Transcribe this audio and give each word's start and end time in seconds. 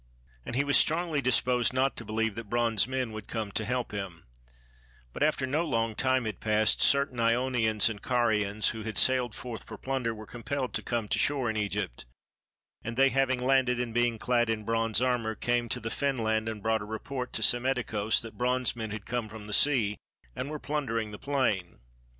And 0.47 0.55
he 0.55 0.63
was 0.63 0.77
strongly 0.77 1.21
disposed 1.21 1.73
not 1.73 1.95
to 1.97 2.03
believe 2.03 2.33
that 2.33 2.49
bronze 2.49 2.87
men 2.87 3.11
would 3.11 3.27
come 3.27 3.51
to 3.51 3.63
help 3.63 3.91
him; 3.91 4.25
but 5.13 5.21
after 5.21 5.45
no 5.45 5.63
long 5.63 5.93
time 5.93 6.25
had 6.25 6.39
passed, 6.39 6.81
certain 6.81 7.19
Ionians 7.19 7.87
and 7.87 8.01
Carians 8.01 8.69
who 8.69 8.81
had 8.81 8.97
sailed 8.97 9.35
forth 9.35 9.63
for 9.65 9.77
plunder 9.77 10.15
were 10.15 10.25
compelled 10.25 10.73
to 10.73 10.81
come 10.81 11.07
to 11.09 11.19
shore 11.19 11.51
in 11.51 11.55
Egypt, 11.55 12.05
and 12.83 12.97
they 12.97 13.09
having 13.09 13.37
landed 13.39 13.79
and 13.79 13.93
being 13.93 14.17
clad 14.17 14.49
in 14.49 14.63
bronze 14.65 15.03
armour, 15.03 15.35
came 15.35 15.69
to 15.69 15.79
the 15.79 15.91
fen 15.91 16.17
land 16.17 16.49
and 16.49 16.63
brought 16.63 16.81
a 16.81 16.85
report 16.85 17.31
to 17.33 17.43
Psammetichos 17.43 18.23
that 18.23 18.39
bronze 18.39 18.75
men 18.75 18.89
had 18.89 19.05
come 19.05 19.29
from 19.29 19.45
the 19.45 19.53
sea 19.53 19.99
and 20.35 20.49
were 20.49 20.57
plundering 20.57 21.11
the 21.11 21.19
plain. 21.19 21.77